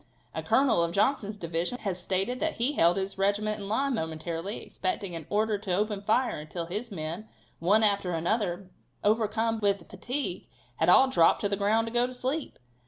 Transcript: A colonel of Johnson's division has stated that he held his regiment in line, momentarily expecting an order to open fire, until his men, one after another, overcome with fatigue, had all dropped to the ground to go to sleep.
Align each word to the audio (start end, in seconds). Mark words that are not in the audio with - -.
A 0.33 0.41
colonel 0.41 0.81
of 0.81 0.93
Johnson's 0.93 1.37
division 1.37 1.77
has 1.77 2.01
stated 2.01 2.39
that 2.39 2.53
he 2.55 2.71
held 2.73 2.97
his 2.97 3.19
regiment 3.19 3.59
in 3.59 3.67
line, 3.69 3.93
momentarily 3.93 4.63
expecting 4.63 5.15
an 5.15 5.27
order 5.29 5.59
to 5.59 5.73
open 5.75 6.01
fire, 6.01 6.39
until 6.39 6.65
his 6.65 6.91
men, 6.91 7.29
one 7.59 7.83
after 7.83 8.11
another, 8.13 8.71
overcome 9.03 9.59
with 9.59 9.87
fatigue, 9.87 10.47
had 10.77 10.89
all 10.89 11.07
dropped 11.07 11.41
to 11.41 11.49
the 11.49 11.55
ground 11.55 11.85
to 11.85 11.93
go 11.93 12.07
to 12.07 12.15
sleep. 12.15 12.57